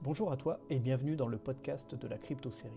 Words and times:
Bonjour 0.00 0.30
à 0.30 0.36
toi 0.36 0.60
et 0.70 0.78
bienvenue 0.78 1.16
dans 1.16 1.26
le 1.26 1.38
podcast 1.38 1.96
de 1.96 2.06
la 2.06 2.18
crypto-série. 2.18 2.70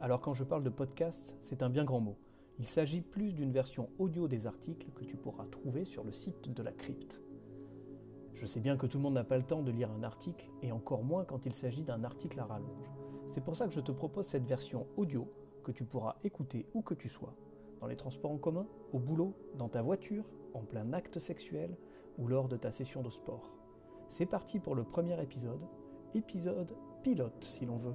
Alors 0.00 0.22
quand 0.22 0.32
je 0.32 0.42
parle 0.42 0.64
de 0.64 0.70
podcast, 0.70 1.36
c'est 1.42 1.62
un 1.62 1.68
bien 1.68 1.84
grand 1.84 2.00
mot. 2.00 2.16
Il 2.58 2.66
s'agit 2.66 3.02
plus 3.02 3.34
d'une 3.34 3.52
version 3.52 3.90
audio 3.98 4.26
des 4.26 4.46
articles 4.46 4.90
que 4.94 5.04
tu 5.04 5.18
pourras 5.18 5.44
trouver 5.44 5.84
sur 5.84 6.02
le 6.02 6.12
site 6.12 6.48
de 6.48 6.62
la 6.62 6.72
crypte. 6.72 7.20
Je 8.32 8.46
sais 8.46 8.60
bien 8.60 8.78
que 8.78 8.86
tout 8.86 8.96
le 8.96 9.02
monde 9.02 9.14
n'a 9.14 9.22
pas 9.22 9.36
le 9.36 9.44
temps 9.44 9.60
de 9.60 9.70
lire 9.70 9.90
un 9.90 10.02
article, 10.02 10.50
et 10.62 10.72
encore 10.72 11.04
moins 11.04 11.26
quand 11.26 11.44
il 11.44 11.52
s'agit 11.52 11.84
d'un 11.84 12.04
article 12.04 12.40
à 12.40 12.46
rallonge. 12.46 12.90
C'est 13.26 13.44
pour 13.44 13.54
ça 13.54 13.66
que 13.68 13.74
je 13.74 13.80
te 13.80 13.92
propose 13.92 14.24
cette 14.24 14.46
version 14.46 14.86
audio 14.96 15.30
que 15.64 15.72
tu 15.72 15.84
pourras 15.84 16.16
écouter 16.24 16.64
où 16.72 16.80
que 16.80 16.94
tu 16.94 17.10
sois. 17.10 17.34
Dans 17.80 17.86
les 17.86 17.96
transports 17.96 18.32
en 18.32 18.38
commun, 18.38 18.66
au 18.94 18.98
boulot, 18.98 19.34
dans 19.58 19.68
ta 19.68 19.82
voiture, 19.82 20.24
en 20.54 20.62
plein 20.62 20.94
acte 20.94 21.18
sexuel 21.18 21.76
ou 22.16 22.28
lors 22.28 22.48
de 22.48 22.56
ta 22.56 22.72
session 22.72 23.02
de 23.02 23.10
sport. 23.10 23.52
C'est 24.08 24.26
parti 24.26 24.58
pour 24.58 24.74
le 24.74 24.84
premier 24.84 25.22
épisode, 25.22 25.60
épisode 26.14 26.74
pilote 27.02 27.42
si 27.42 27.66
l'on 27.66 27.76
veut. 27.76 27.94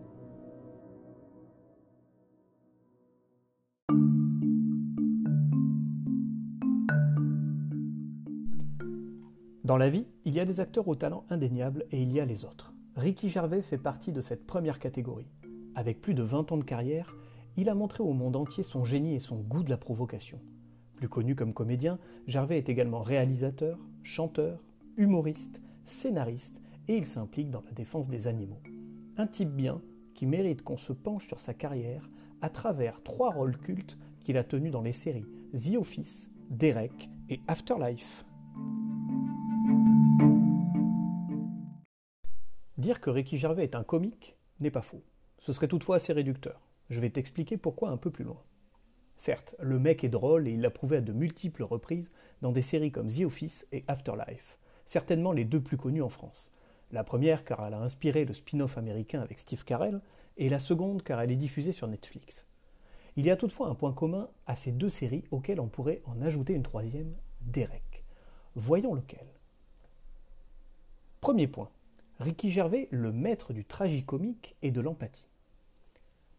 Dans 9.64 9.76
la 9.76 9.90
vie, 9.90 10.06
il 10.24 10.34
y 10.34 10.40
a 10.40 10.46
des 10.46 10.62
acteurs 10.62 10.88
au 10.88 10.96
talent 10.96 11.26
indéniable 11.30 11.86
et 11.92 12.02
il 12.02 12.12
y 12.14 12.22
a 12.22 12.26
les 12.26 12.46
autres. 12.46 12.74
Ricky 12.96 13.28
Gervais 13.28 13.62
fait 13.62 13.78
partie 13.78 14.14
de 14.14 14.22
cette 14.22 14.48
première 14.48 14.80
catégorie. 14.80 15.28
Avec 15.76 16.02
plus 16.02 16.14
de 16.14 16.24
20 16.24 16.54
ans 16.54 16.58
de 16.58 16.64
carrière, 16.64 17.16
il 17.58 17.70
a 17.70 17.76
montré 17.76 18.02
au 18.02 18.14
monde 18.14 18.38
entier 18.38 18.64
son 18.64 18.86
génie 18.86 19.16
et 19.16 19.20
son 19.20 19.36
goût 19.36 19.64
de 19.64 19.70
la 19.70 19.78
provocation. 19.78 20.40
Plus 20.96 21.10
connu 21.10 21.36
comme 21.36 21.54
comédien, 21.54 22.00
Gervais 22.28 22.58
est 22.58 22.70
également 22.70 23.02
réalisateur, 23.02 23.78
chanteur, 24.04 24.64
humoriste, 24.96 25.62
scénariste 25.86 26.62
et 26.88 26.98
il 26.98 27.06
s'implique 27.06 27.50
dans 27.50 27.62
la 27.62 27.72
défense 27.72 28.08
des 28.08 28.28
animaux. 28.28 28.62
Un 29.18 29.28
type 29.28 29.52
bien 29.52 29.82
qui 30.14 30.26
mérite 30.26 30.62
qu'on 30.62 30.78
se 30.78 30.94
penche 30.94 31.28
sur 31.28 31.40
sa 31.40 31.54
carrière 31.54 32.10
à 32.42 32.50
travers 32.50 33.02
trois 33.04 33.32
rôles 33.32 33.58
cultes 33.58 33.98
qu'il 34.22 34.38
a 34.38 34.44
tenus 34.44 34.72
dans 34.72 34.82
les 34.82 34.94
séries 34.94 35.26
The 35.54 35.76
Office, 35.76 36.32
Derek 36.50 37.10
et 37.30 37.42
Afterlife. 37.48 38.26
Dire 42.78 43.02
que 43.02 43.10
Ricky 43.10 43.38
Gervais 43.38 43.64
est 43.64 43.76
un 43.76 43.84
comique 43.84 44.38
n'est 44.60 44.72
pas 44.72 44.82
faux. 44.82 45.04
Ce 45.40 45.54
serait 45.54 45.68
toutefois 45.68 45.98
assez 45.98 46.14
réducteur. 46.14 46.62
Je 46.90 47.00
vais 47.00 47.10
t'expliquer 47.10 47.58
pourquoi 47.58 47.90
un 47.90 47.98
peu 47.98 48.12
plus 48.12 48.24
loin. 48.24 48.42
Certes, 49.18 49.56
le 49.60 49.80
mec 49.80 50.04
est 50.04 50.10
drôle 50.10 50.48
et 50.48 50.52
il 50.52 50.62
l'a 50.62 50.70
prouvé 50.70 50.98
à 50.98 51.02
de 51.02 51.12
multiples 51.12 51.64
reprises 51.64 52.12
dans 52.42 52.52
des 52.52 52.62
séries 52.62 52.92
comme 52.92 53.10
The 53.10 53.22
Office 53.22 53.68
et 53.72 53.84
Afterlife, 53.88 54.58
certainement 54.86 55.32
les 55.32 55.44
deux 55.44 55.62
plus 55.62 55.78
connues 55.78 56.04
en 56.04 56.10
France. 56.10 56.52
La 56.92 57.04
première 57.04 57.44
car 57.44 57.66
elle 57.66 57.74
a 57.74 57.82
inspiré 57.82 58.26
le 58.26 58.34
spin-off 58.34 58.78
américain 58.78 59.22
avec 59.22 59.40
Steve 59.40 59.64
Carell, 59.64 60.02
et 60.38 60.50
la 60.50 60.60
seconde 60.60 61.04
car 61.04 61.20
elle 61.20 61.32
est 61.32 61.36
diffusée 61.36 61.74
sur 61.74 61.88
Netflix. 61.88 62.46
Il 63.16 63.26
y 63.26 63.32
a 63.32 63.36
toutefois 63.36 63.68
un 63.68 63.76
point 63.76 63.94
commun 63.94 64.30
à 64.46 64.56
ces 64.56 64.72
deux 64.72 64.90
séries 64.90 65.24
auxquelles 65.32 65.60
on 65.60 65.68
pourrait 65.68 66.02
en 66.06 66.22
ajouter 66.22 66.54
une 66.54 66.64
troisième, 66.64 67.16
Derek. 67.42 68.04
Voyons 68.56 68.94
lequel. 68.94 69.26
Premier 71.20 71.48
point. 71.48 71.70
Ricky 72.20 72.52
Gervais, 72.52 72.88
le 72.92 73.12
maître 73.12 73.54
du 73.54 73.66
tragicomique 73.66 74.56
et 74.62 74.72
de 74.72 74.82
l'empathie. 74.82 75.28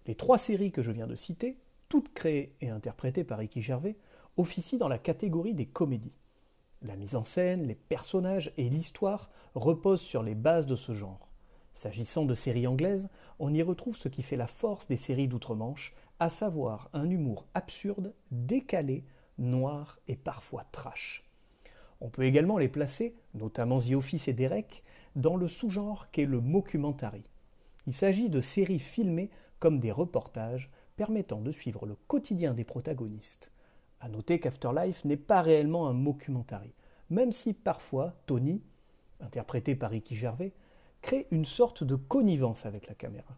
Les 0.07 0.15
trois 0.15 0.39
séries 0.39 0.73
que 0.73 0.83
je 0.83 0.93
viens 0.93 1.07
de 1.07 1.15
citer, 1.15 1.59
toutes 1.89 2.13
créées 2.15 2.55
et 2.61 2.71
interprétées 2.71 3.25
par 3.25 3.39
Ricky 3.39 3.61
Gervais, 3.61 3.97
officient 4.37 4.79
dans 4.79 4.89
la 4.89 4.99
catégorie 4.99 5.55
des 5.55 5.67
comédies. 5.67 6.15
La 6.83 6.95
mise 6.95 7.17
en 7.17 7.25
scène, 7.25 7.67
les 7.67 7.75
personnages 7.75 8.53
et 8.57 8.69
l'histoire 8.69 9.31
reposent 9.55 10.01
sur 10.01 10.23
les 10.23 10.37
bases 10.37 10.67
de 10.67 10.77
ce 10.77 10.95
genre. 10.95 11.29
S'agissant 11.75 12.25
de 12.25 12.35
séries 12.35 12.69
anglaises, 12.69 13.09
on 13.41 13.53
y 13.53 13.63
retrouve 13.63 13.97
ce 13.97 14.09
qui 14.09 14.23
fait 14.23 14.37
la 14.37 14.47
force 14.47 14.87
des 14.87 14.97
séries 14.97 15.29
d'outre-Manche, 15.29 15.95
à 16.21 16.31
savoir 16.31 16.89
un 16.93 17.09
humour 17.11 17.47
absurde, 17.55 18.15
décalé, 18.31 19.05
noir 19.39 19.99
et 20.07 20.17
parfois 20.17 20.65
trash. 20.71 21.25
On 22.01 22.11
peut 22.11 22.25
également 22.25 22.59
les 22.59 22.69
placer, 22.69 23.17
notamment 23.35 23.79
The 23.79 23.93
Office 23.93 24.29
et 24.29 24.33
Derek, 24.33 24.85
dans 25.17 25.37
le 25.37 25.49
sous-genre 25.49 26.11
qu'est 26.13 26.27
le 26.27 26.41
mockumentary. 26.41 27.25
Il 27.87 27.93
s'agit 27.93 28.29
de 28.29 28.41
séries 28.41 28.79
filmées 28.79 29.31
comme 29.59 29.81
des 29.81 29.93
reportages 29.93 30.71
permettant 30.97 31.41
de 31.41 31.51
suivre 31.51 31.87
le 31.87 31.97
quotidien 32.07 32.55
des 32.55 32.65
protagonistes. 32.65 33.51
À 34.01 34.09
noter 34.09 34.39
qu'Afterlife 34.39 35.05
n'est 35.05 35.17
pas 35.17 35.43
réellement 35.43 35.89
un 35.89 35.93
mockumentary, 35.93 36.73
même 37.11 37.33
si 37.33 37.53
parfois 37.53 38.15
Tony, 38.27 38.63
interprété 39.21 39.75
par 39.75 39.91
Ricky 39.91 40.15
Gervais, 40.15 40.53
crée 41.03 41.27
une 41.31 41.45
sorte 41.45 41.85
de 41.85 41.97
connivence 41.97 42.67
avec 42.67 42.87
la 42.87 42.95
caméra. 42.95 43.37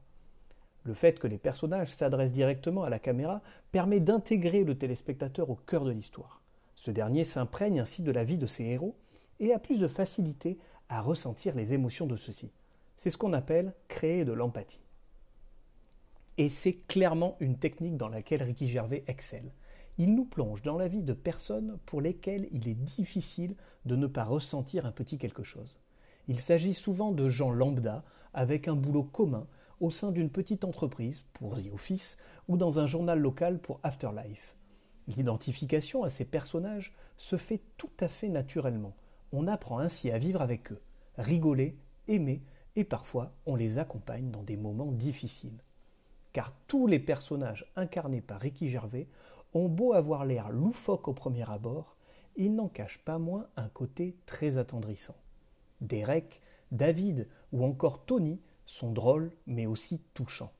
Le 0.85 0.95
fait 0.95 1.19
que 1.19 1.27
les 1.27 1.39
personnages 1.39 1.93
s'adressent 1.95 2.33
directement 2.33 2.85
à 2.85 2.91
la 2.91 2.99
caméra 2.99 3.43
permet 3.71 4.01
d'intégrer 4.01 4.65
le 4.65 4.77
téléspectateur 4.77 5.51
au 5.51 5.55
cœur 5.55 5.85
de 5.85 5.91
l'histoire. 5.91 6.41
Ce 6.75 6.91
dernier 6.91 7.25
s'imprègne 7.25 7.81
ainsi 7.81 8.03
de 8.03 8.11
la 8.11 8.25
vie 8.25 8.39
de 8.39 8.47
ses 8.47 8.65
héros 8.65 8.97
et 9.39 9.53
a 9.53 9.59
plus 9.59 9.81
de 9.81 9.89
facilité 9.89 10.59
à 10.89 11.03
ressentir 11.03 11.55
les 11.55 11.75
émotions 11.75 12.07
de 12.07 12.17
ceux-ci. 12.17 12.51
C'est 12.97 13.11
ce 13.11 13.19
qu'on 13.19 13.33
appelle 13.33 13.75
créer 13.89 14.25
de 14.25 14.33
l'empathie. 14.33 14.81
Et 16.39 16.49
c'est 16.49 16.75
clairement 16.75 17.37
une 17.41 17.59
technique 17.59 17.97
dans 17.97 18.09
laquelle 18.09 18.43
Ricky 18.43 18.67
Gervais 18.67 19.05
excelle. 19.07 19.53
Il 19.99 20.15
nous 20.15 20.25
plonge 20.25 20.63
dans 20.63 20.79
la 20.79 20.89
vie 20.89 21.03
de 21.03 21.13
personnes 21.13 21.79
pour 21.87 22.01
lesquelles 22.01 22.49
il 22.53 22.69
est 22.69 22.75
difficile 22.75 23.55
de 23.85 23.97
ne 23.97 24.07
pas 24.07 24.25
ressentir 24.25 24.87
un 24.87 24.93
petit 24.93 25.19
quelque 25.19 25.43
chose. 25.43 25.79
Il 26.29 26.41
s'agit 26.41 26.75
souvent 26.75 27.13
de 27.13 27.29
gens 27.29 27.51
lambda 27.51 28.05
avec 28.33 28.69
un 28.69 28.77
boulot 28.77 29.03
commun 29.03 29.47
au 29.81 29.91
sein 29.91 30.13
d'une 30.13 30.31
petite 30.31 30.65
entreprise 30.65 31.25
pour 31.33 31.57
The 31.57 31.73
Office 31.73 32.19
ou 32.49 32.57
dans 32.57 32.79
un 32.79 32.87
journal 32.87 33.19
local 33.19 33.59
pour 33.59 33.81
Afterlife. 33.83 34.55
L'identification 35.09 36.05
à 36.05 36.11
ces 36.11 36.25
personnages 36.25 36.95
se 37.17 37.37
fait 37.37 37.61
tout 37.77 37.91
à 37.99 38.09
fait 38.09 38.29
naturellement. 38.29 38.95
On 39.33 39.47
apprend 39.47 39.79
ainsi 39.79 40.11
à 40.11 40.19
vivre 40.19 40.43
avec 40.43 40.73
eux, 40.73 40.81
rigoler, 41.19 41.77
aimer, 42.09 42.43
et 42.77 42.85
parfois 42.85 43.33
on 43.47 43.57
les 43.57 43.79
accompagne 43.79 44.31
dans 44.31 44.43
des 44.43 44.57
moments 44.57 44.93
difficiles. 44.93 45.63
Car 46.33 46.53
tous 46.69 46.87
les 46.87 47.01
personnages 47.01 47.67
incarnés 47.75 48.21
par 48.21 48.41
Ricky 48.41 48.69
Gervais 48.69 49.09
ont 49.55 49.69
beau 49.69 49.93
avoir 49.93 50.25
l'air 50.25 50.51
loufoque 50.51 51.09
au 51.09 51.13
premier 51.13 51.49
abord, 51.51 51.97
ils 52.37 52.55
n'en 52.55 52.69
cachent 52.69 53.05
pas 53.05 53.19
moins 53.19 53.47
un 53.57 53.69
côté 53.69 54.17
très 54.27 54.57
attendrissant. 54.57 55.17
Derek, 55.81 56.41
David 56.73 57.29
ou 57.53 57.65
encore 57.65 58.05
Tony 58.05 58.41
sont 58.67 58.93
drôles 58.93 59.33
mais 59.47 59.67
aussi 59.67 60.01
touchants. 60.15 60.53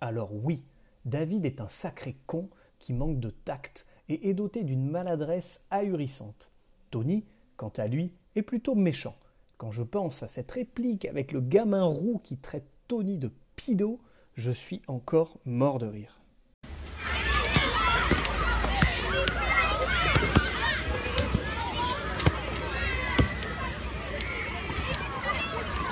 Alors 0.00 0.34
oui, 0.34 0.64
David 1.04 1.46
est 1.46 1.60
un 1.60 1.68
sacré 1.68 2.16
con 2.26 2.48
qui 2.78 2.92
manque 2.92 3.20
de 3.20 3.30
tact 3.30 3.86
et 4.08 4.28
est 4.28 4.34
doté 4.34 4.64
d'une 4.64 4.88
maladresse 4.90 5.62
ahurissante. 5.70 6.50
Tony, 6.90 7.24
quant 7.56 7.72
à 7.76 7.86
lui, 7.86 8.12
est 8.34 8.42
plutôt 8.42 8.74
méchant. 8.74 9.16
Quand 9.56 9.70
je 9.70 9.82
pense 9.82 10.22
à 10.22 10.28
cette 10.28 10.50
réplique 10.50 11.04
avec 11.04 11.30
le 11.32 11.40
gamin 11.40 11.84
roux 11.84 12.20
qui 12.24 12.36
traite 12.36 12.66
Tony 12.88 13.18
de 13.18 13.30
pido, 13.54 14.00
je 14.34 14.50
suis 14.50 14.82
encore 14.88 15.38
mort 15.44 15.78
de 15.78 15.86
rire. 15.86 16.21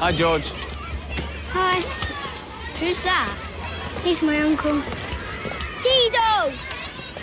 Hi, 0.00 0.12
George. 0.12 0.50
Hi. 1.52 1.82
Who's 2.80 3.02
that? 3.02 3.36
He's 4.02 4.22
my 4.22 4.40
uncle. 4.40 4.80
Pedo! 5.82 6.50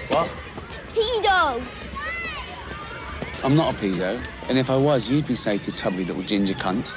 What? 0.10 0.30
Pedo! 0.94 1.60
I'm 3.44 3.56
not 3.56 3.74
a 3.74 3.78
pedo, 3.80 4.22
and 4.48 4.60
if 4.60 4.70
I 4.70 4.76
was, 4.76 5.10
you'd 5.10 5.26
be 5.26 5.36
safe, 5.36 5.66
you 5.66 5.74
tubby 5.74 6.06
little 6.06 6.22
ginger 6.22 6.54
cunt. 6.54 6.94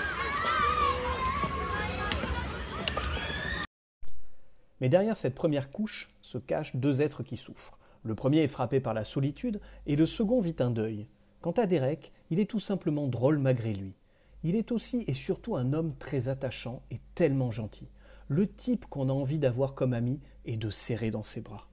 Mais 4.82 4.90
derrière 4.90 5.16
cette 5.16 5.34
première 5.34 5.70
couche 5.70 6.10
se 6.20 6.36
cachent 6.36 6.76
deux 6.76 7.00
êtres 7.00 7.22
qui 7.22 7.38
souffrent. 7.38 7.78
Le 8.02 8.14
premier 8.14 8.42
est 8.42 8.48
frappé 8.48 8.80
par 8.80 8.92
la 8.92 9.04
solitude 9.04 9.62
et 9.86 9.96
le 9.96 10.04
second 10.04 10.42
vit 10.42 10.56
un 10.58 10.70
deuil. 10.70 11.06
Quant 11.40 11.52
à 11.52 11.64
Derek, 11.64 12.12
il 12.28 12.38
est 12.38 12.50
tout 12.50 12.60
simplement 12.60 13.08
drôle 13.08 13.38
malgré 13.38 13.72
lui. 13.72 13.94
Il 14.42 14.56
est 14.56 14.72
aussi 14.72 15.04
et 15.06 15.12
surtout 15.12 15.56
un 15.56 15.74
homme 15.74 15.94
très 15.98 16.28
attachant 16.28 16.82
et 16.90 16.98
tellement 17.14 17.50
gentil. 17.50 17.88
Le 18.28 18.46
type 18.46 18.86
qu'on 18.86 19.10
a 19.10 19.12
envie 19.12 19.38
d'avoir 19.38 19.74
comme 19.74 19.92
ami 19.92 20.18
et 20.46 20.56
de 20.56 20.70
serrer 20.70 21.10
dans 21.10 21.24
ses 21.24 21.42
bras. 21.42 21.68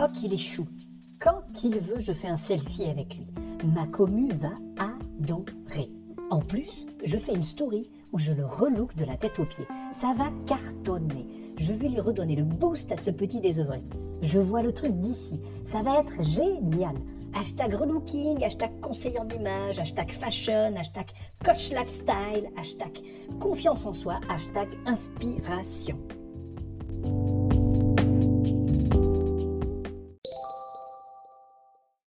Oh, 0.00 0.06
qu'il 0.14 0.32
est 0.32 0.38
chou. 0.38 0.66
Quand 1.20 1.42
il 1.62 1.78
veut, 1.78 2.00
je 2.00 2.12
fais 2.12 2.28
un 2.28 2.36
selfie 2.36 2.84
avec 2.84 3.16
lui. 3.16 3.26
Ma 3.64 3.86
commu 3.86 4.32
va 4.32 4.52
adorer. 4.76 5.90
En 6.30 6.40
plus, 6.40 6.86
je 7.04 7.16
fais 7.16 7.34
une 7.34 7.44
story 7.44 7.90
où 8.12 8.18
je 8.18 8.32
le 8.32 8.44
relook 8.44 8.96
de 8.96 9.04
la 9.04 9.16
tête 9.16 9.38
aux 9.38 9.44
pieds. 9.44 9.66
Ça 9.94 10.14
va 10.16 10.30
cartonner. 10.46 11.37
Je 11.58 11.72
vais 11.72 11.88
lui 11.88 12.00
redonner 12.00 12.36
le 12.36 12.44
boost 12.44 12.92
à 12.92 12.96
ce 12.96 13.10
petit 13.10 13.40
désœuvré. 13.40 13.82
Je 14.22 14.38
vois 14.38 14.62
le 14.62 14.72
truc 14.72 14.92
d'ici. 15.00 15.40
Ça 15.66 15.82
va 15.82 16.00
être 16.00 16.22
génial. 16.22 16.94
Hashtag 17.34 17.74
relooking, 17.74 18.42
hashtag 18.42 18.80
conseil 18.80 19.18
en 19.18 19.28
image, 19.28 19.78
hashtag 19.78 20.10
fashion, 20.10 20.76
hashtag 20.76 21.08
coach 21.44 21.70
lifestyle, 21.70 22.48
hashtag 22.56 23.00
confiance 23.38 23.84
en 23.86 23.92
soi, 23.92 24.20
hashtag 24.28 24.68
inspiration. 24.86 25.98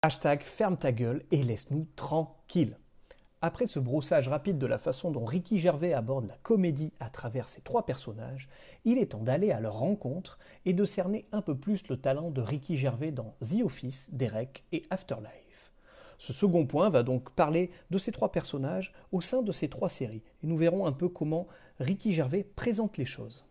Hashtag 0.02 0.42
ferme 0.42 0.76
ta 0.76 0.90
gueule 0.90 1.24
et 1.30 1.42
laisse-nous 1.42 1.86
tranquilles. 1.96 2.76
Après 3.46 3.66
ce 3.66 3.78
brossage 3.78 4.30
rapide 4.30 4.56
de 4.56 4.66
la 4.66 4.78
façon 4.78 5.10
dont 5.10 5.26
Ricky 5.26 5.58
Gervais 5.58 5.92
aborde 5.92 6.26
la 6.26 6.38
comédie 6.42 6.94
à 6.98 7.10
travers 7.10 7.46
ses 7.46 7.60
trois 7.60 7.84
personnages, 7.84 8.48
il 8.86 8.96
est 8.96 9.10
temps 9.12 9.22
d'aller 9.22 9.50
à 9.50 9.60
leur 9.60 9.74
rencontre 9.74 10.38
et 10.64 10.72
de 10.72 10.86
cerner 10.86 11.26
un 11.30 11.42
peu 11.42 11.54
plus 11.54 11.86
le 11.88 11.98
talent 11.98 12.30
de 12.30 12.40
Ricky 12.40 12.78
Gervais 12.78 13.10
dans 13.10 13.34
The 13.42 13.62
Office, 13.62 14.08
Derek 14.14 14.64
et 14.72 14.82
Afterlife. 14.88 15.74
Ce 16.16 16.32
second 16.32 16.64
point 16.64 16.88
va 16.88 17.02
donc 17.02 17.28
parler 17.32 17.70
de 17.90 17.98
ces 17.98 18.12
trois 18.12 18.32
personnages 18.32 18.94
au 19.12 19.20
sein 19.20 19.42
de 19.42 19.52
ces 19.52 19.68
trois 19.68 19.90
séries, 19.90 20.22
et 20.42 20.46
nous 20.46 20.56
verrons 20.56 20.86
un 20.86 20.92
peu 20.92 21.10
comment 21.10 21.46
Ricky 21.80 22.14
Gervais 22.14 22.46
présente 22.56 22.96
les 22.96 23.04
choses. 23.04 23.44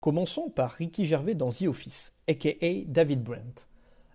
Commençons 0.00 0.50
par 0.50 0.72
Ricky 0.72 1.06
Gervais 1.06 1.36
dans 1.36 1.50
The 1.50 1.68
Office, 1.68 2.14
aka 2.26 2.82
David 2.84 3.22
Brent. 3.22 3.69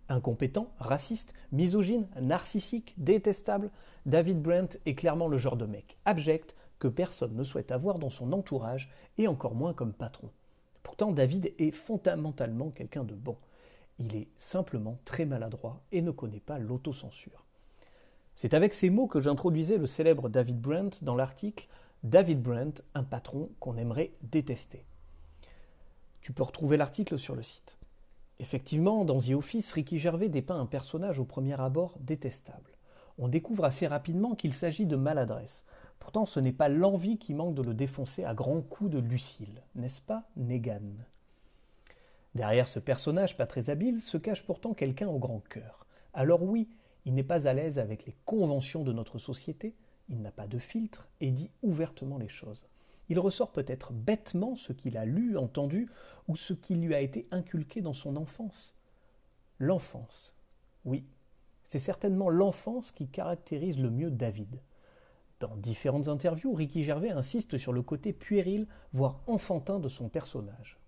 Incompétent, 0.07 0.71
raciste, 0.77 1.33
misogyne, 1.51 2.07
narcissique, 2.21 2.93
détestable, 2.97 3.71
David 4.05 4.41
Brent 4.41 4.77
est 4.85 4.95
clairement 4.95 5.27
le 5.27 5.37
genre 5.37 5.57
de 5.57 5.65
mec 5.65 5.97
abject 6.05 6.55
que 6.77 6.87
personne 6.87 7.35
ne 7.35 7.43
souhaite 7.43 7.71
avoir 7.71 7.97
dans 7.97 8.09
son 8.09 8.31
entourage 8.33 8.91
et 9.17 9.27
encore 9.27 9.55
moins 9.55 9.73
comme 9.73 9.93
patron. 9.93 10.29
Pourtant, 10.83 11.11
David 11.11 11.53
est 11.57 11.71
fondamentalement 11.71 12.69
quelqu'un 12.69 13.03
de 13.03 13.15
bon. 13.15 13.37
Il 13.97 14.15
est 14.15 14.27
simplement 14.37 14.99
très 15.05 15.25
maladroit 15.25 15.81
et 15.91 16.01
ne 16.01 16.11
connaît 16.11 16.39
pas 16.39 16.59
l'autocensure. 16.59 17.45
C'est 18.35 18.53
avec 18.53 18.73
ces 18.73 18.89
mots 18.89 19.07
que 19.07 19.21
j'introduisais 19.21 19.77
le 19.77 19.87
célèbre 19.87 20.29
David 20.29 20.59
Brent 20.59 21.03
dans 21.03 21.15
l'article 21.15 21.67
David 22.03 22.43
Brent, 22.43 22.83
un 22.93 23.03
patron 23.03 23.49
qu'on 23.59 23.77
aimerait 23.77 24.11
détester. 24.21 24.85
Tu 26.21 26.33
peux 26.33 26.43
retrouver 26.43 26.77
l'article 26.77 27.17
sur 27.17 27.35
le 27.35 27.41
site. 27.41 27.77
Effectivement, 28.39 29.05
dans 29.05 29.19
The 29.19 29.31
Office, 29.31 29.71
Ricky 29.71 29.97
Gervais 29.97 30.29
dépeint 30.29 30.59
un 30.59 30.65
personnage 30.65 31.19
au 31.19 31.25
premier 31.25 31.59
abord 31.59 31.97
détestable. 32.01 32.77
On 33.17 33.29
découvre 33.29 33.63
assez 33.63 33.87
rapidement 33.87 34.35
qu'il 34.35 34.53
s'agit 34.53 34.85
de 34.85 34.97
maladresse. 34.97 35.63
Pourtant, 35.99 36.25
ce 36.25 36.41
n'est 36.41 36.51
pas 36.51 36.67
l'envie 36.67 37.17
qui 37.17 37.33
manque 37.33 37.55
de 37.55 37.61
le 37.61 37.73
défoncer 37.73 38.25
à 38.25 38.33
grands 38.33 38.61
coups 38.61 38.91
de 38.91 38.99
Lucille, 38.99 39.63
n'est-ce 39.75 40.01
pas, 40.01 40.23
Negan? 40.35 41.05
Derrière 42.35 42.67
ce 42.67 42.79
personnage 42.79 43.37
pas 43.37 43.47
très 43.47 43.69
habile 43.69 44.01
se 44.01 44.17
cache 44.17 44.43
pourtant 44.43 44.73
quelqu'un 44.73 45.07
au 45.07 45.17
grand 45.17 45.39
cœur. 45.39 45.87
Alors 46.13 46.43
oui, 46.43 46.67
il 47.05 47.13
n'est 47.13 47.23
pas 47.23 47.47
à 47.47 47.53
l'aise 47.53 47.79
avec 47.79 48.05
les 48.05 48.15
conventions 48.25 48.83
de 48.83 48.91
notre 48.91 49.17
société, 49.17 49.73
il 50.09 50.21
n'a 50.21 50.31
pas 50.31 50.47
de 50.47 50.59
filtre 50.59 51.07
et 51.21 51.31
dit 51.31 51.49
ouvertement 51.63 52.17
les 52.17 52.27
choses 52.27 52.67
il 53.09 53.19
ressort 53.19 53.51
peut-être 53.51 53.93
bêtement 53.93 54.55
ce 54.55 54.73
qu'il 54.73 54.97
a 54.97 55.05
lu, 55.05 55.37
entendu, 55.37 55.89
ou 56.27 56.35
ce 56.35 56.53
qui 56.53 56.75
lui 56.75 56.95
a 56.95 57.01
été 57.01 57.27
inculqué 57.31 57.81
dans 57.81 57.93
son 57.93 58.15
enfance. 58.15 58.75
L'enfance. 59.59 60.35
Oui, 60.83 61.05
c'est 61.63 61.79
certainement 61.79 62.29
l'enfance 62.29 62.91
qui 62.91 63.07
caractérise 63.07 63.79
le 63.79 63.89
mieux 63.89 64.11
David. 64.11 64.61
Dans 65.39 65.55
différentes 65.57 66.07
interviews, 66.07 66.53
Ricky 66.53 66.83
Gervais 66.83 67.09
insiste 67.09 67.57
sur 67.57 67.73
le 67.73 67.81
côté 67.81 68.13
puéril, 68.13 68.67
voire 68.93 69.21
enfantin 69.27 69.79
de 69.79 69.89
son 69.89 70.07
personnage. 70.07 70.79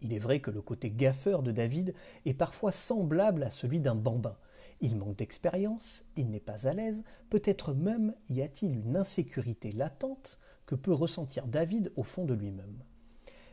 Il 0.00 0.12
est 0.12 0.18
vrai 0.18 0.40
que 0.40 0.50
le 0.50 0.62
côté 0.62 0.90
gaffeur 0.90 1.42
de 1.42 1.50
David 1.50 1.94
est 2.24 2.34
parfois 2.34 2.72
semblable 2.72 3.42
à 3.42 3.50
celui 3.50 3.80
d'un 3.80 3.96
bambin. 3.96 4.36
Il 4.80 4.96
manque 4.96 5.16
d'expérience, 5.16 6.04
il 6.16 6.30
n'est 6.30 6.40
pas 6.40 6.68
à 6.68 6.72
l'aise, 6.72 7.04
peut-être 7.30 7.72
même 7.72 8.14
y 8.30 8.42
a-t-il 8.42 8.76
une 8.76 8.96
insécurité 8.96 9.72
latente 9.72 10.38
que 10.66 10.74
peut 10.74 10.92
ressentir 10.92 11.46
David 11.46 11.92
au 11.96 12.02
fond 12.02 12.24
de 12.24 12.34
lui-même. 12.34 12.78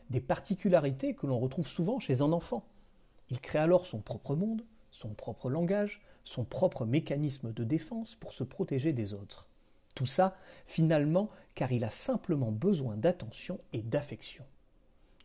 Des 0.10 0.22
particularités 0.22 1.16
que 1.16 1.26
l'on 1.26 1.40
retrouve 1.40 1.68
souvent 1.68 2.00
chez 2.00 2.22
un 2.22 2.32
enfant. 2.32 2.68
Il 3.30 3.40
crée 3.40 3.58
alors 3.60 3.88
son 3.88 4.00
propre 4.00 4.36
monde, 4.36 4.64
son 4.92 5.10
propre 5.10 5.50
langage, 5.50 6.02
son 6.24 6.44
propre 6.44 6.86
mécanisme 6.86 7.52
de 7.54 7.64
défense 7.64 8.16
pour 8.16 8.34
se 8.34 8.44
protéger 8.44 8.94
des 8.94 9.14
autres. 9.14 9.48
Tout 9.96 10.06
ça, 10.06 10.36
finalement, 10.66 11.30
car 11.56 11.72
il 11.72 11.84
a 11.84 11.90
simplement 11.90 12.52
besoin 12.52 12.98
d'attention 12.98 13.60
et 13.74 13.82
d'affection. 13.82 14.46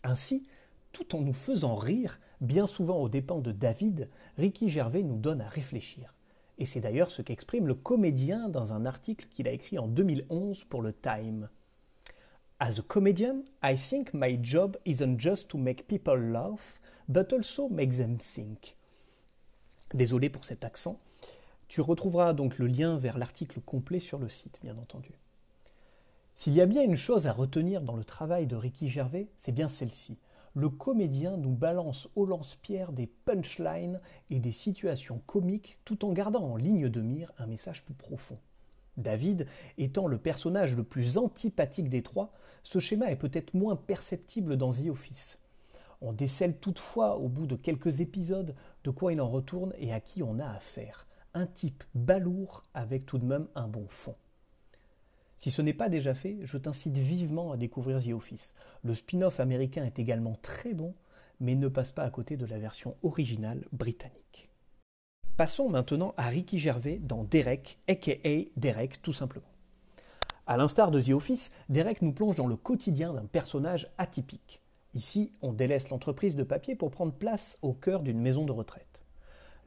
Ainsi, 0.03 0.46
tout 0.92 1.14
en 1.16 1.20
nous 1.20 1.32
faisant 1.32 1.76
rire, 1.76 2.20
bien 2.40 2.66
souvent 2.66 2.98
aux 2.98 3.08
dépens 3.08 3.40
de 3.40 3.52
David, 3.52 4.08
Ricky 4.38 4.69
Gervais 4.69 5.02
nous 5.02 5.16
donne 5.16 5.40
à 5.40 5.48
réfléchir. 5.48 6.14
Et 6.58 6.66
c'est 6.66 6.81
d'ailleurs 6.81 7.10
ce 7.10 7.22
qu'exprime 7.22 7.66
le 7.66 7.75
comédien 7.75 8.48
dans 8.48 8.72
un 8.72 8.84
article 8.84 9.26
qu'il 9.31 9.48
a 9.48 9.52
écrit 9.52 9.78
en 9.78 9.87
2011 9.87 10.64
pour 10.64 10.82
le 10.82 10.92
Time. 10.92 11.48
As 12.58 12.78
a 12.78 12.82
comedian, 12.82 13.44
I 13.62 13.76
think 13.76 14.12
my 14.12 14.38
job 14.42 14.76
isn't 14.84 15.19
just 15.19 15.48
to 15.48 15.58
make 15.58 15.87
people 15.87 16.19
laugh, 16.19 16.78
but 17.08 17.32
also 17.32 17.69
make 17.70 17.96
them 17.96 18.19
think. 18.19 18.76
Désolé 19.94 20.28
pour 20.28 20.44
cet 20.44 20.64
accent. 20.64 21.00
Tu 21.69 21.81
retrouveras 21.81 22.34
donc 22.34 22.58
le 22.58 22.66
lien 22.66 22.98
vers 22.98 23.16
l'article 23.16 23.60
complet 23.60 24.00
sur 24.00 24.19
le 24.19 24.28
site, 24.28 24.58
bien 24.62 24.76
entendu. 24.76 25.12
S'il 26.34 26.52
y 26.52 26.60
a 26.60 26.66
bien 26.66 26.82
une 26.82 26.96
chose 26.96 27.26
à 27.26 27.32
retenir 27.32 27.81
dans 27.81 27.96
le 27.96 28.04
travail 28.04 28.46
de 28.46 28.56
Ricky 28.56 28.88
Gervais, 28.88 29.28
c'est 29.36 29.52
bien 29.52 29.69
celle-ci. 29.69 30.19
Le 30.55 30.69
comédien 30.69 31.37
nous 31.37 31.55
balance 31.55 32.08
au 32.17 32.26
lance-pierre 32.26 32.93
des 32.93 33.06
punchlines 33.06 34.00
et 34.31 34.41
des 34.41 34.50
situations 34.50 35.23
comiques 35.26 35.79
tout 35.85 36.05
en 36.05 36.12
gardant 36.12 36.43
en 36.43 36.56
ligne 36.56 36.88
de 36.88 37.00
mire 37.00 37.32
un 37.38 37.47
message 37.47 37.85
plus 37.85 37.94
profond. 37.94 38.38
David 38.97 39.47
étant 39.79 40.08
le 40.08 40.19
personnage 40.19 40.76
le 40.76 40.82
plus 40.82 41.19
antipathique 41.19 41.88
des 41.88 42.02
trois, 42.02 42.32
ce 42.64 42.81
schéma 42.81 43.12
est 43.12 43.17
peut-être 43.17 43.55
moins 43.55 43.76
perceptible 43.76 44.56
dans 44.56 44.73
The 44.73 44.88
Office. 44.88 45.38
On 46.00 46.12
décèle 46.12 46.58
toutefois, 46.58 47.17
au 47.19 47.29
bout 47.29 47.46
de 47.46 47.56
quelques 47.56 48.00
épisodes, 48.00 48.56
de 48.85 48.91
quoi 48.91 49.12
il 49.12 49.20
en 49.20 49.29
retourne 49.29 49.73
et 49.79 49.93
à 49.93 50.00
qui 50.00 50.23
on 50.23 50.38
a 50.41 50.46
affaire. 50.46 51.06
Un 51.32 51.46
type 51.46 51.85
balourd 51.94 52.64
avec 52.75 53.06
tout 53.06 53.19
de 53.19 53.25
même 53.25 53.46
un 53.55 53.69
bon 53.69 53.87
fond. 53.88 54.17
Si 55.40 55.50
ce 55.50 55.62
n'est 55.62 55.72
pas 55.72 55.88
déjà 55.88 56.12
fait, 56.12 56.37
je 56.42 56.58
t'incite 56.58 56.98
vivement 56.98 57.50
à 57.50 57.56
découvrir 57.56 58.02
The 58.02 58.12
Office. 58.12 58.54
Le 58.84 58.94
spin-off 58.94 59.40
américain 59.40 59.87
est 59.87 59.98
également 59.98 60.37
très 60.42 60.75
bon, 60.75 60.92
mais 61.40 61.54
ne 61.54 61.69
passe 61.69 61.92
pas 61.92 62.02
à 62.02 62.10
côté 62.10 62.37
de 62.37 62.44
la 62.44 62.58
version 62.58 62.94
originale 63.02 63.64
britannique. 63.72 64.50
Passons 65.38 65.70
maintenant 65.70 66.12
à 66.19 66.28
Ricky 66.28 66.58
Gervais 66.58 66.98
dans 66.98 67.25
Derek, 67.25 67.78
aka 67.88 68.12
Derek 68.58 69.00
tout 69.00 69.15
simplement. 69.15 69.48
À 70.46 70.58
l'instar 70.58 70.91
de 70.91 71.00
The 71.00 71.12
Office, 71.12 71.50
Derek 71.70 72.03
nous 72.03 72.12
plonge 72.12 72.36
dans 72.36 72.46
le 72.46 72.56
quotidien 72.56 73.15
d'un 73.15 73.24
personnage 73.24 73.88
atypique. 73.96 74.60
Ici, 74.93 75.32
on 75.41 75.55
délaisse 75.55 75.88
l'entreprise 75.88 76.34
de 76.34 76.43
papier 76.43 76.76
pour 76.76 76.91
prendre 76.91 77.15
place 77.15 77.58
au 77.62 77.72
cœur 77.72 78.03
d'une 78.03 78.20
maison 78.20 78.44
de 78.44 78.53
retraite. 78.53 79.03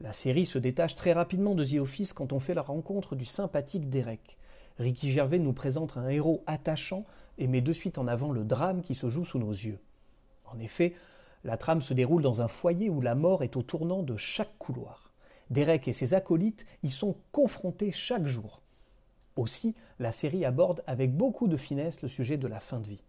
La 0.00 0.12
série 0.12 0.46
se 0.46 0.58
détache 0.58 0.94
très 0.94 1.14
rapidement 1.14 1.56
de 1.56 1.64
The 1.64 1.80
Office 1.80 2.12
quand 2.12 2.32
on 2.32 2.38
fait 2.38 2.54
la 2.54 2.62
rencontre 2.62 3.16
du 3.16 3.24
sympathique 3.24 3.90
Derek. 3.90 4.38
Ricky 4.78 5.12
Gervais 5.12 5.38
nous 5.38 5.52
présente 5.52 5.96
un 5.96 6.08
héros 6.08 6.42
attachant 6.46 7.04
et 7.38 7.46
met 7.46 7.60
de 7.60 7.72
suite 7.72 7.98
en 7.98 8.08
avant 8.08 8.32
le 8.32 8.44
drame 8.44 8.82
qui 8.82 8.94
se 8.94 9.08
joue 9.08 9.24
sous 9.24 9.38
nos 9.38 9.52
yeux. 9.52 9.78
En 10.46 10.58
effet, 10.58 10.94
la 11.44 11.56
trame 11.56 11.80
se 11.80 11.94
déroule 11.94 12.22
dans 12.22 12.40
un 12.40 12.48
foyer 12.48 12.90
où 12.90 13.00
la 13.00 13.14
mort 13.14 13.44
est 13.44 13.56
au 13.56 13.62
tournant 13.62 14.02
de 14.02 14.16
chaque 14.16 14.58
couloir. 14.58 15.12
Derek 15.50 15.86
et 15.86 15.92
ses 15.92 16.14
acolytes 16.14 16.66
y 16.82 16.90
sont 16.90 17.16
confrontés 17.30 17.92
chaque 17.92 18.26
jour. 18.26 18.62
Aussi, 19.36 19.74
la 20.00 20.10
série 20.10 20.44
aborde 20.44 20.82
avec 20.86 21.16
beaucoup 21.16 21.46
de 21.46 21.56
finesse 21.56 22.02
le 22.02 22.08
sujet 22.08 22.36
de 22.36 22.48
la 22.48 22.60
fin 22.60 22.80
de 22.80 22.88
vie. 22.88 23.02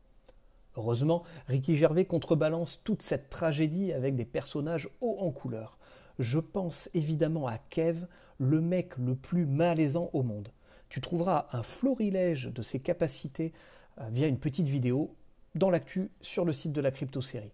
Heureusement, 0.77 1.23
Ricky 1.47 1.75
Gervais 1.75 2.05
contrebalance 2.05 2.81
toute 2.83 3.01
cette 3.01 3.29
tragédie 3.29 3.93
avec 3.93 4.15
des 4.15 4.25
personnages 4.25 4.89
hauts 5.01 5.17
en 5.19 5.31
couleur. 5.31 5.79
Je 6.19 6.39
pense 6.39 6.89
évidemment 6.93 7.47
à 7.47 7.57
Kev, 7.57 8.05
le 8.37 8.61
mec 8.61 8.97
le 8.97 9.15
plus 9.15 9.45
malaisant 9.45 10.09
au 10.13 10.21
monde. 10.21 10.49
Tu 10.89 11.01
trouveras 11.01 11.47
un 11.51 11.63
florilège 11.63 12.47
de 12.47 12.61
ses 12.61 12.79
capacités 12.79 13.53
euh, 13.99 14.07
via 14.09 14.27
une 14.27 14.39
petite 14.39 14.67
vidéo 14.67 15.15
dans 15.55 15.69
l'actu 15.69 16.11
sur 16.21 16.45
le 16.45 16.53
site 16.53 16.71
de 16.73 16.81
la 16.81 16.91
crypto-série. 16.91 17.53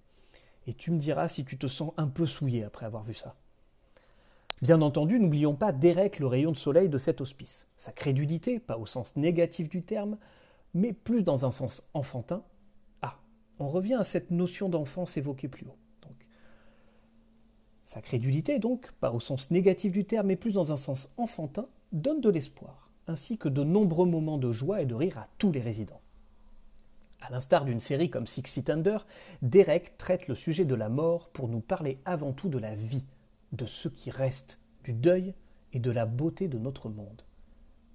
Et 0.68 0.74
tu 0.74 0.92
me 0.92 1.00
diras 1.00 1.28
si 1.28 1.46
tu 1.46 1.58
te 1.58 1.68
sens 1.68 1.94
un 1.98 2.08
peu 2.08 2.26
souillé 2.26 2.64
après 2.64 2.86
avoir 2.86 3.04
vu 3.04 3.14
ça. 3.14 3.36
Bien 4.62 4.82
entendu, 4.84 5.20
n'oublions 5.20 5.56
pas 5.56 5.72
Derek, 5.72 6.20
le 6.20 6.28
rayon 6.28 6.52
de 6.52 6.58
soleil 6.58 6.88
de 6.88 7.00
cet 7.00 7.20
hospice. 7.20 7.68
Sa 7.78 7.92
crédulité, 7.92 8.60
pas 8.60 8.78
au 8.78 8.86
sens 8.86 9.16
négatif 9.16 9.70
du 9.70 9.82
terme, 9.82 10.18
mais 10.76 10.94
plus 10.94 11.24
dans 11.24 11.46
un 11.46 11.52
sens 11.52 11.84
enfantin. 11.96 12.44
Ah, 13.02 13.18
on 13.58 13.70
revient 13.70 13.96
à 13.96 14.04
cette 14.04 14.30
notion 14.30 14.70
d'enfance 14.70 15.18
évoquée 15.18 15.48
plus 15.48 15.66
haut. 15.66 15.78
Donc, 16.04 16.28
sa 17.86 18.02
crédulité, 18.02 18.60
donc, 18.60 18.92
pas 19.00 19.12
au 19.12 19.20
sens 19.20 19.50
négatif 19.50 19.92
du 19.92 20.06
terme, 20.06 20.28
mais 20.28 20.36
plus 20.36 20.54
dans 20.54 20.72
un 20.72 20.78
sens 20.78 21.10
enfantin, 21.18 21.66
donne 21.92 22.22
de 22.22 22.30
l'espoir, 22.30 22.91
ainsi 23.08 23.38
que 23.38 23.50
de 23.50 23.64
nombreux 23.64 24.06
moments 24.06 24.38
de 24.38 24.52
joie 24.52 24.82
et 24.82 24.86
de 24.86 24.96
rire 24.96 25.18
à 25.18 25.28
tous 25.38 25.52
les 25.52 25.62
résidents. 25.62 26.02
À 27.22 27.30
l'instar 27.30 27.66
d'une 27.66 27.80
série 27.80 28.10
comme 28.10 28.26
Six 28.26 28.44
Feet 28.48 28.70
Under, 28.70 29.06
Derek 29.42 29.98
traite 29.98 30.28
le 30.28 30.36
sujet 30.36 30.66
de 30.66 30.76
la 30.76 30.90
mort 30.90 31.30
pour 31.30 31.48
nous 31.48 31.60
parler 31.60 32.00
avant 32.06 32.34
tout 32.34 32.50
de 32.50 32.58
la 32.58 32.74
vie, 32.74 33.06
de 33.52 33.66
ce 33.66 33.90
qui 33.90 34.10
reste 34.10 34.60
du 34.84 34.94
deuil 34.94 35.36
et 35.74 35.80
de 35.80 35.92
la 35.92 36.06
beauté 36.06 36.48
de 36.48 36.58
notre 36.58 36.90
monde. 36.90 37.22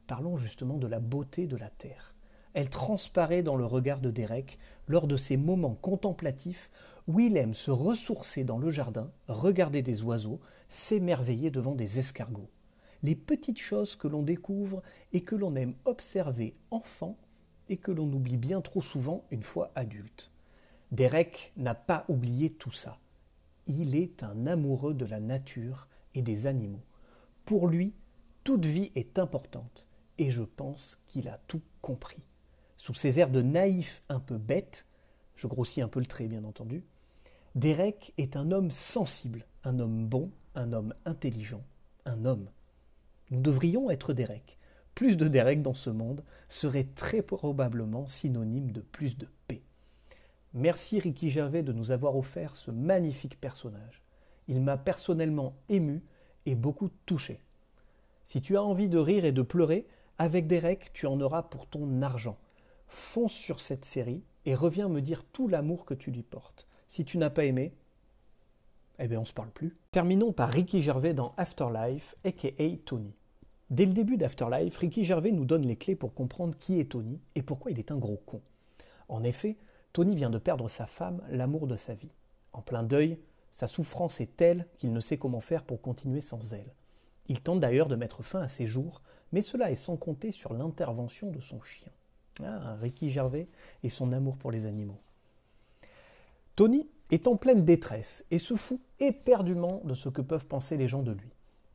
Parlons 0.06 0.36
justement 0.36 0.76
de 0.76 0.86
la 0.86 1.00
beauté 1.00 1.46
de 1.46 1.56
la 1.56 1.70
Terre. 1.70 2.14
Elle 2.54 2.70
transparaît 2.70 3.42
dans 3.42 3.56
le 3.56 3.66
regard 3.66 4.00
de 4.00 4.10
Derek 4.10 4.58
lors 4.86 5.08
de 5.08 5.16
ces 5.16 5.36
moments 5.36 5.74
contemplatifs 5.74 6.70
où 7.08 7.20
il 7.20 7.36
aime 7.36 7.54
se 7.54 7.70
ressourcer 7.70 8.44
dans 8.44 8.58
le 8.58 8.70
jardin, 8.70 9.10
regarder 9.28 9.82
des 9.82 10.02
oiseaux, 10.02 10.40
s'émerveiller 10.68 11.50
devant 11.50 11.74
des 11.74 11.98
escargots. 11.98 12.48
Les 13.02 13.14
petites 13.14 13.60
choses 13.60 13.96
que 13.96 14.08
l'on 14.08 14.22
découvre 14.22 14.82
et 15.12 15.22
que 15.22 15.34
l'on 15.34 15.56
aime 15.56 15.74
observer 15.84 16.54
enfant 16.70 17.16
et 17.68 17.76
que 17.76 17.90
l'on 17.90 18.12
oublie 18.12 18.36
bien 18.36 18.60
trop 18.60 18.82
souvent 18.82 19.24
une 19.30 19.42
fois 19.42 19.70
adulte. 19.74 20.30
Derek 20.92 21.52
n'a 21.56 21.74
pas 21.74 22.04
oublié 22.08 22.50
tout 22.50 22.70
ça. 22.70 22.98
Il 23.66 23.96
est 23.96 24.22
un 24.22 24.46
amoureux 24.46 24.94
de 24.94 25.04
la 25.04 25.20
nature 25.20 25.88
et 26.14 26.22
des 26.22 26.46
animaux. 26.46 26.84
Pour 27.44 27.68
lui, 27.68 27.92
toute 28.44 28.64
vie 28.64 28.92
est 28.94 29.18
importante, 29.18 29.86
et 30.18 30.30
je 30.30 30.42
pense 30.42 31.00
qu'il 31.08 31.28
a 31.28 31.40
tout 31.48 31.62
compris. 31.82 32.22
Sous 32.76 32.94
ses 32.94 33.18
airs 33.18 33.30
de 33.30 33.42
naïf 33.42 34.02
un 34.08 34.20
peu 34.20 34.38
bête, 34.38 34.86
je 35.34 35.48
grossis 35.48 35.82
un 35.82 35.88
peu 35.88 36.00
le 36.00 36.06
trait 36.06 36.28
bien 36.28 36.44
entendu, 36.44 36.84
Derek 37.56 38.12
est 38.18 38.36
un 38.36 38.50
homme 38.52 38.70
sensible, 38.70 39.46
un 39.64 39.78
homme 39.78 40.06
bon, 40.06 40.30
un 40.54 40.72
homme 40.72 40.94
intelligent, 41.04 41.64
un 42.04 42.24
homme. 42.24 42.48
Nous 43.30 43.40
devrions 43.40 43.90
être 43.90 44.12
Derek. 44.12 44.58
Plus 44.94 45.16
de 45.16 45.26
Derek 45.28 45.60
dans 45.60 45.74
ce 45.74 45.90
monde 45.90 46.22
serait 46.48 46.88
très 46.94 47.22
probablement 47.22 48.06
synonyme 48.06 48.70
de 48.70 48.80
plus 48.80 49.18
de 49.18 49.26
paix. 49.48 49.62
Merci 50.54 51.00
Ricky 51.00 51.28
Gervais 51.28 51.62
de 51.62 51.72
nous 51.72 51.90
avoir 51.90 52.16
offert 52.16 52.56
ce 52.56 52.70
magnifique 52.70 53.40
personnage. 53.40 54.02
Il 54.48 54.62
m'a 54.62 54.76
personnellement 54.76 55.54
ému 55.68 56.02
et 56.46 56.54
beaucoup 56.54 56.88
touché. 57.04 57.40
Si 58.24 58.40
tu 58.40 58.56
as 58.56 58.62
envie 58.62 58.88
de 58.88 58.98
rire 58.98 59.24
et 59.24 59.32
de 59.32 59.42
pleurer, 59.42 59.86
avec 60.18 60.46
Derek, 60.46 60.92
tu 60.92 61.06
en 61.06 61.20
auras 61.20 61.42
pour 61.42 61.66
ton 61.66 62.00
argent. 62.02 62.38
Fonce 62.86 63.34
sur 63.34 63.60
cette 63.60 63.84
série 63.84 64.22
et 64.44 64.54
reviens 64.54 64.88
me 64.88 65.02
dire 65.02 65.24
tout 65.24 65.48
l'amour 65.48 65.84
que 65.84 65.94
tu 65.94 66.10
lui 66.10 66.22
portes. 66.22 66.68
Si 66.88 67.04
tu 67.04 67.18
n'as 67.18 67.30
pas 67.30 67.44
aimé, 67.44 67.74
eh 68.98 69.08
bien 69.08 69.20
on 69.20 69.24
se 69.24 69.32
parle 69.32 69.50
plus. 69.50 69.76
Terminons 69.90 70.32
par 70.32 70.48
Ricky 70.50 70.82
Gervais 70.82 71.14
dans 71.14 71.34
Afterlife, 71.36 72.14
aka 72.24 72.64
Tony. 72.84 73.14
Dès 73.70 73.84
le 73.84 73.92
début 73.92 74.16
d'Afterlife, 74.16 74.76
Ricky 74.78 75.04
Gervais 75.04 75.32
nous 75.32 75.44
donne 75.44 75.66
les 75.66 75.76
clés 75.76 75.96
pour 75.96 76.14
comprendre 76.14 76.56
qui 76.58 76.78
est 76.78 76.92
Tony 76.92 77.20
et 77.34 77.42
pourquoi 77.42 77.72
il 77.72 77.78
est 77.78 77.90
un 77.90 77.98
gros 77.98 78.20
con. 78.24 78.40
En 79.08 79.24
effet, 79.24 79.56
Tony 79.92 80.14
vient 80.14 80.30
de 80.30 80.38
perdre 80.38 80.68
sa 80.68 80.86
femme, 80.86 81.22
l'amour 81.30 81.66
de 81.66 81.76
sa 81.76 81.94
vie. 81.94 82.12
En 82.52 82.62
plein 82.62 82.82
deuil, 82.82 83.18
sa 83.50 83.66
souffrance 83.66 84.20
est 84.20 84.36
telle 84.36 84.66
qu'il 84.78 84.92
ne 84.92 85.00
sait 85.00 85.18
comment 85.18 85.40
faire 85.40 85.64
pour 85.64 85.80
continuer 85.80 86.20
sans 86.20 86.52
elle. 86.52 86.72
Il 87.28 87.40
tente 87.40 87.60
d'ailleurs 87.60 87.88
de 87.88 87.96
mettre 87.96 88.22
fin 88.22 88.40
à 88.40 88.48
ses 88.48 88.66
jours, 88.66 89.02
mais 89.32 89.42
cela 89.42 89.70
est 89.70 89.76
sans 89.76 89.96
compter 89.96 90.30
sur 90.30 90.54
l'intervention 90.54 91.30
de 91.30 91.40
son 91.40 91.60
chien. 91.62 91.90
Ah, 92.44 92.76
Ricky 92.80 93.10
Gervais 93.10 93.48
et 93.82 93.88
son 93.88 94.12
amour 94.12 94.36
pour 94.36 94.50
les 94.50 94.66
animaux. 94.66 95.00
Tony 96.54 96.88
est 97.10 97.26
en 97.28 97.36
pleine 97.36 97.64
détresse 97.64 98.24
et 98.30 98.38
se 98.38 98.54
fout 98.54 98.80
éperdument 99.00 99.80
de 99.84 99.94
ce 99.94 100.08
que 100.08 100.22
peuvent 100.22 100.46
penser 100.46 100.76
les 100.76 100.88
gens 100.88 101.02
de 101.02 101.12
lui. 101.12 101.30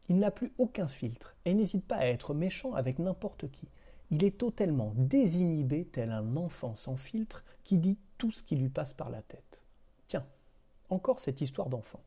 Il 0.09 0.19
n'a 0.19 0.31
plus 0.31 0.51
aucun 0.57 0.87
filtre 0.87 1.35
et 1.45 1.53
n'hésite 1.53 1.85
pas 1.85 1.95
à 1.95 2.05
être 2.05 2.33
méchant 2.33 2.73
avec 2.73 2.99
n'importe 2.99 3.49
qui. 3.49 3.67
Il 4.09 4.25
est 4.25 4.37
totalement 4.37 4.93
désinhibé 4.97 5.85
tel 5.85 6.11
un 6.11 6.35
enfant 6.35 6.75
sans 6.75 6.97
filtre 6.97 7.45
qui 7.63 7.77
dit 7.77 7.97
tout 8.17 8.31
ce 8.31 8.43
qui 8.43 8.57
lui 8.57 8.67
passe 8.67 8.91
par 8.91 9.09
la 9.09 9.21
tête. 9.21 9.63
Tiens, 10.07 10.25
encore 10.89 11.19
cette 11.19 11.39
histoire 11.39 11.69
d'enfant. 11.69 12.01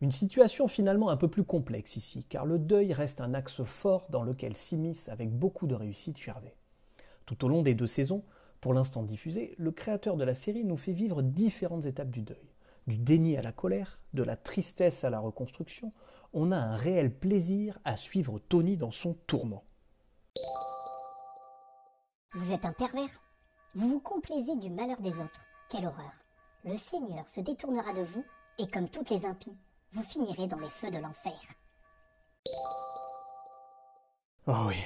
Une 0.00 0.10
situation 0.10 0.66
finalement 0.66 1.10
un 1.10 1.16
peu 1.16 1.28
plus 1.28 1.44
complexe 1.44 1.96
ici, 1.96 2.24
car 2.24 2.46
le 2.46 2.58
deuil 2.58 2.92
reste 2.92 3.20
un 3.20 3.34
axe 3.34 3.62
fort 3.62 4.06
dans 4.08 4.24
lequel 4.24 4.56
s'immisce 4.56 5.08
avec 5.10 5.30
beaucoup 5.30 5.66
de 5.66 5.74
réussite 5.74 6.18
Gervais. 6.18 6.56
Tout 7.26 7.44
au 7.44 7.48
long 7.48 7.62
des 7.62 7.74
deux 7.74 7.86
saisons, 7.86 8.24
pour 8.60 8.74
l'instant 8.74 9.02
diffusées, 9.02 9.54
le 9.58 9.72
créateur 9.72 10.16
de 10.16 10.24
la 10.24 10.34
série 10.34 10.64
nous 10.64 10.76
fait 10.76 10.92
vivre 10.92 11.22
différentes 11.22 11.86
étapes 11.86 12.10
du 12.10 12.22
deuil. 12.22 12.54
Du 12.86 12.98
déni 12.98 13.36
à 13.36 13.42
la 13.42 13.52
colère, 13.52 14.00
de 14.14 14.22
la 14.22 14.36
tristesse 14.36 15.04
à 15.04 15.10
la 15.10 15.18
reconstruction, 15.18 15.92
on 16.32 16.52
a 16.52 16.56
un 16.56 16.76
réel 16.76 17.12
plaisir 17.12 17.78
à 17.84 17.96
suivre 17.96 18.38
Tony 18.38 18.76
dans 18.76 18.90
son 18.90 19.14
tourment. 19.26 19.64
Vous 22.34 22.52
êtes 22.52 22.64
un 22.64 22.72
pervers 22.72 23.22
Vous 23.74 23.88
vous 23.88 24.00
complaisez 24.00 24.56
du 24.56 24.70
malheur 24.70 25.00
des 25.00 25.18
autres. 25.18 25.42
Quelle 25.68 25.86
horreur 25.86 26.12
Le 26.64 26.76
Seigneur 26.76 27.28
se 27.28 27.40
détournera 27.40 27.92
de 27.92 28.02
vous, 28.02 28.24
et 28.58 28.68
comme 28.68 28.88
toutes 28.88 29.10
les 29.10 29.24
impies, 29.24 29.56
vous 29.92 30.02
finirez 30.02 30.46
dans 30.46 30.58
les 30.58 30.70
feux 30.70 30.90
de 30.90 30.98
l'enfer. 30.98 31.40
Oh 34.46 34.66
oui, 34.68 34.76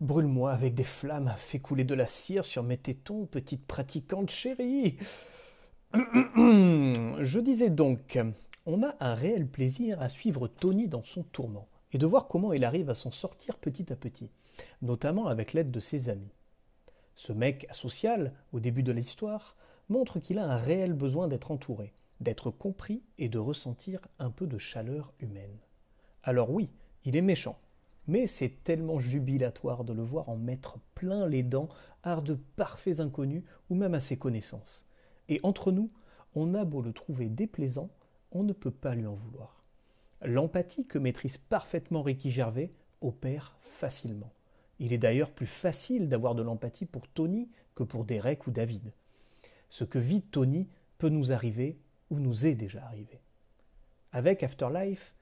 brûle-moi 0.00 0.52
avec 0.52 0.74
des 0.74 0.84
flammes, 0.84 1.34
fais 1.36 1.58
couler 1.58 1.84
de 1.84 1.94
la 1.94 2.06
cire 2.06 2.44
sur 2.44 2.62
mes 2.62 2.76
tétons, 2.76 3.26
petite 3.26 3.66
pratiquante 3.66 4.30
chérie. 4.30 4.96
Je 5.94 7.38
disais 7.38 7.70
donc, 7.70 8.18
on 8.66 8.82
a 8.82 8.94
un 9.00 9.14
réel 9.14 9.46
plaisir 9.46 10.00
à 10.02 10.08
suivre 10.08 10.48
Tony 10.48 10.88
dans 10.88 11.02
son 11.02 11.22
tourment 11.22 11.68
et 11.92 11.98
de 11.98 12.06
voir 12.06 12.28
comment 12.28 12.52
il 12.52 12.64
arrive 12.64 12.90
à 12.90 12.94
s'en 12.94 13.10
sortir 13.10 13.56
petit 13.56 13.92
à 13.92 13.96
petit, 13.96 14.30
notamment 14.82 15.28
avec 15.28 15.52
l'aide 15.52 15.70
de 15.70 15.80
ses 15.80 16.08
amis. 16.08 16.34
Ce 17.14 17.32
mec 17.32 17.66
asocial, 17.70 18.32
au 18.52 18.60
début 18.60 18.82
de 18.82 18.92
l'histoire, 18.92 19.56
montre 19.88 20.18
qu'il 20.18 20.38
a 20.38 20.44
un 20.44 20.56
réel 20.56 20.92
besoin 20.92 21.28
d'être 21.28 21.50
entouré, 21.50 21.94
d'être 22.20 22.50
compris 22.50 23.02
et 23.18 23.28
de 23.28 23.38
ressentir 23.38 24.00
un 24.18 24.30
peu 24.30 24.46
de 24.46 24.58
chaleur 24.58 25.12
humaine. 25.20 25.56
Alors 26.22 26.50
oui, 26.50 26.68
il 27.04 27.16
est 27.16 27.22
méchant, 27.22 27.58
mais 28.06 28.26
c'est 28.26 28.62
tellement 28.62 28.98
jubilatoire 28.98 29.84
de 29.84 29.92
le 29.92 30.02
voir 30.02 30.28
en 30.28 30.36
mettre 30.36 30.78
plein 30.94 31.26
les 31.26 31.42
dents 31.42 31.68
à 32.02 32.20
de 32.20 32.34
parfaits 32.56 33.00
inconnus 33.00 33.42
ou 33.68 33.74
même 33.74 33.94
à 33.94 34.00
ses 34.00 34.16
connaissances. 34.16 34.84
Et 35.28 35.40
entre 35.42 35.72
nous, 35.72 35.90
on 36.34 36.54
a 36.54 36.64
beau 36.64 36.82
le 36.82 36.92
trouver 36.92 37.28
déplaisant, 37.28 37.90
on 38.30 38.42
ne 38.44 38.52
peut 38.52 38.70
pas 38.70 38.94
lui 38.94 39.06
en 39.06 39.14
vouloir. 39.14 39.64
L'empathie 40.22 40.86
que 40.86 40.98
maîtrise 40.98 41.38
parfaitement 41.38 42.02
Ricky 42.02 42.30
Gervais 42.30 42.72
opère 43.00 43.56
facilement. 43.60 44.32
Il 44.78 44.92
est 44.92 44.98
d'ailleurs 44.98 45.30
plus 45.30 45.46
facile 45.46 46.08
d'avoir 46.08 46.34
de 46.34 46.42
l'empathie 46.42 46.86
pour 46.86 47.08
Tony 47.08 47.48
que 47.74 47.82
pour 47.82 48.04
Derek 48.04 48.46
ou 48.46 48.50
David. 48.50 48.92
Ce 49.68 49.84
que 49.84 49.98
vit 49.98 50.22
Tony 50.22 50.68
peut 50.98 51.08
nous 51.08 51.32
arriver 51.32 51.78
ou 52.10 52.20
nous 52.20 52.46
est 52.46 52.54
déjà 52.54 52.84
arrivé. 52.84 53.20
Avec 54.12 54.42
Afterlife, 54.42 55.15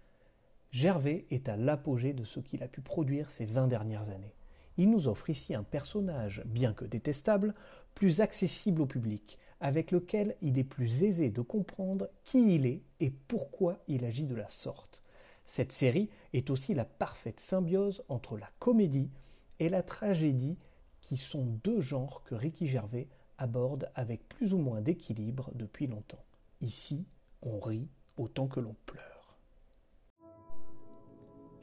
Gervais 0.75 1.25
est 1.31 1.49
à 1.49 1.57
l'apogée 1.57 2.15
de 2.15 2.25
ce 2.25 2.41
qu'il 2.41 2.65
a 2.65 2.67
pu 2.67 2.81
produire 2.81 3.31
ces 3.31 3.45
vingt 3.45 3.69
dernières 3.69 4.11
années. 4.11 4.35
Il 4.77 4.91
nous 4.91 5.07
offre 5.07 5.31
ici 5.31 5.55
un 5.55 5.63
personnage, 5.63 6.43
bien 6.47 6.73
que 6.73 6.85
détestable, 6.85 7.55
plus 7.95 8.21
accessible 8.21 8.83
au 8.83 8.87
public, 8.87 9.39
avec 9.61 9.93
lequel 9.93 10.35
il 10.43 10.59
est 10.59 10.65
plus 10.65 11.05
aisé 11.05 11.31
de 11.31 11.43
comprendre 11.43 12.09
qui 12.25 12.57
il 12.57 12.67
est 12.67 12.83
et 12.99 13.11
pourquoi 13.11 13.79
il 13.87 14.05
agit 14.05 14.27
de 14.27 14.35
la 14.35 14.49
sorte. 14.49 15.05
Cette 15.47 15.71
série 15.71 16.11
est 16.33 16.51
aussi 16.51 16.75
la 16.75 16.85
parfaite 16.85 17.39
symbiose 17.39 18.03
entre 18.09 18.37
la 18.37 18.51
comédie 18.59 19.13
et 19.61 19.69
la 19.69 19.85
tragédie, 19.85 20.59
qui 21.03 21.17
sont 21.17 21.57
deux 21.63 21.83
genres 21.83 22.25
que 22.25 22.35
Ricky 22.35 22.67
Gervais 22.67 23.07
aborde 23.39 23.93
avec 23.95 24.29
plus 24.29 24.53
ou 24.53 24.59
moins 24.59 24.81
d'équilibre 24.81 25.53
depuis 25.55 25.87
longtemps. 25.87 26.25
Ici, 26.63 27.07
on 27.43 27.61
rit 27.61 27.87
autant 28.17 28.49
que 28.49 28.59
l'on 28.59 28.75
pleure. 28.87 29.14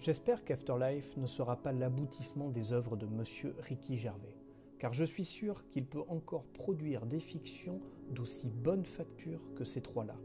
J'espère 0.02 0.44
qu'Afterlife 0.44 1.16
ne 1.18 1.28
sera 1.28 1.58
pas 1.58 1.72
l'aboutissement 1.72 2.50
des 2.50 2.74
œuvres 2.74 2.98
de 2.98 3.06
Monsieur 3.06 3.56
Ricky 3.60 4.00
Gervais, 4.00 4.36
car 4.80 4.94
je 4.94 5.06
suis 5.06 5.26
sûr 5.26 5.64
qu'il 5.70 5.86
peut 5.86 6.02
encore 6.08 6.44
produire 6.56 7.06
des 7.06 7.20
fictions 7.20 7.80
d'aussi 8.10 8.50
bonne 8.50 8.84
facture 8.84 9.40
que 9.56 9.64
ces 9.64 9.80
trois-là. 9.80 10.16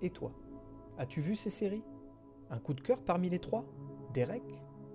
Et 0.00 0.08
toi, 0.08 0.32
as-tu 0.96 1.20
vu 1.20 1.36
ces 1.36 1.50
séries? 1.50 1.84
Un 2.48 2.58
coup 2.58 2.72
de 2.72 2.80
cœur 2.80 3.02
parmi 3.02 3.28
les 3.28 3.40
trois? 3.40 3.66
Derek? 4.14 4.42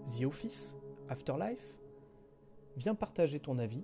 The 0.08 0.24
Office? 0.24 0.76
Afterlife? 1.08 1.78
Viens 2.78 2.96
partager 2.96 3.40
ton 3.40 3.60
avis 3.60 3.84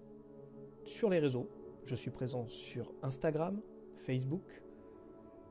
sur 0.85 1.11
les 1.11 1.19
réseaux. 1.19 1.51
Je 1.85 1.95
suis 1.95 2.09
présent 2.09 2.47
sur 2.47 2.91
Instagram, 3.03 3.61
Facebook, 3.93 4.63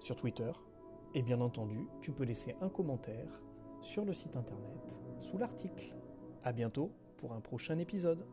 sur 0.00 0.16
Twitter. 0.16 0.50
Et 1.14 1.23
bien 1.23 1.40
entendu, 1.40 1.87
tu 2.00 2.11
peux 2.11 2.25
laisser 2.25 2.56
un 2.61 2.68
commentaire 2.68 3.40
sur 3.87 4.05
le 4.05 4.12
site 4.12 4.37
internet 4.37 4.99
sous 5.21 5.38
l'article. 5.38 5.95
A 6.43 6.52
bientôt 6.52 6.90
pour 7.19 7.33
un 7.33 7.40
prochain 7.40 7.78
épisode. 7.78 8.26